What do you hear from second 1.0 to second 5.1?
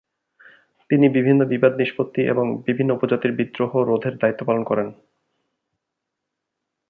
বিভিন্ন বিবাদ নিষ্পত্তি এবং বিভিন্ন উপজাতির বিদ্রোহ রোধের দায়িত্ব পালন করেন।